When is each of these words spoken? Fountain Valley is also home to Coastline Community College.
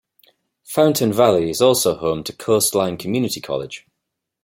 Fountain 0.63 1.13
Valley 1.13 1.51
is 1.51 1.61
also 1.61 1.95
home 1.95 2.23
to 2.23 2.33
Coastline 2.33 2.97
Community 2.97 3.39
College. 3.39 3.85